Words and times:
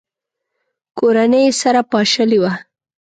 کورنۍ 0.97 1.43
یې 1.47 1.57
سره 1.61 1.81
پاشلې 1.91 2.37
وه. 2.41 2.53